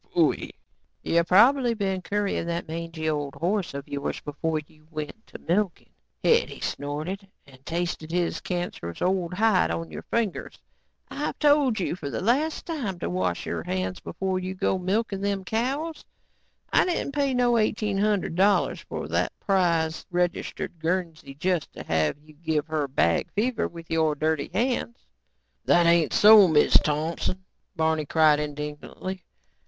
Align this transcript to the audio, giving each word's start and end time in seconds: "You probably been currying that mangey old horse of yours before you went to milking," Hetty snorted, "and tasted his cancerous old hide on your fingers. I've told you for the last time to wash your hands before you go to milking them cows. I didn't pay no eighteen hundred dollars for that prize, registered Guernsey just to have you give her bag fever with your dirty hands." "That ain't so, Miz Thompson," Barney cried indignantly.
"You 1.03 1.23
probably 1.25 1.75
been 1.75 2.01
currying 2.01 2.47
that 2.47 2.67
mangey 2.67 3.07
old 3.07 3.35
horse 3.35 3.75
of 3.75 3.87
yours 3.87 4.19
before 4.19 4.59
you 4.65 4.87
went 4.89 5.27
to 5.27 5.37
milking," 5.37 5.91
Hetty 6.23 6.59
snorted, 6.59 7.27
"and 7.45 7.63
tasted 7.67 8.11
his 8.11 8.41
cancerous 8.41 8.99
old 8.99 9.35
hide 9.35 9.69
on 9.69 9.91
your 9.91 10.01
fingers. 10.01 10.57
I've 11.11 11.37
told 11.37 11.79
you 11.79 11.95
for 11.95 12.09
the 12.09 12.19
last 12.19 12.65
time 12.65 12.97
to 12.97 13.11
wash 13.11 13.45
your 13.45 13.61
hands 13.61 13.99
before 13.99 14.39
you 14.39 14.55
go 14.55 14.79
to 14.79 14.83
milking 14.83 15.21
them 15.21 15.45
cows. 15.45 16.03
I 16.73 16.83
didn't 16.83 17.11
pay 17.13 17.35
no 17.35 17.59
eighteen 17.59 17.99
hundred 17.99 18.33
dollars 18.33 18.79
for 18.79 19.07
that 19.07 19.39
prize, 19.39 20.07
registered 20.09 20.79
Guernsey 20.79 21.35
just 21.35 21.71
to 21.73 21.83
have 21.83 22.17
you 22.23 22.33
give 22.33 22.65
her 22.65 22.87
bag 22.87 23.31
fever 23.35 23.67
with 23.67 23.91
your 23.91 24.15
dirty 24.15 24.49
hands." 24.51 24.97
"That 25.65 25.85
ain't 25.85 26.11
so, 26.11 26.47
Miz 26.47 26.73
Thompson," 26.73 27.45
Barney 27.75 28.07
cried 28.07 28.39
indignantly. 28.39 29.25